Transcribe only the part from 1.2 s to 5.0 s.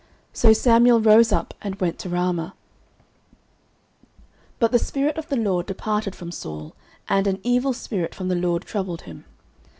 up, and went to Ramah. 09:016:014 But the